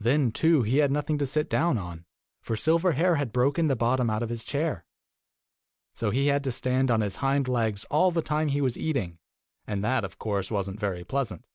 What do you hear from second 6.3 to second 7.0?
to stand on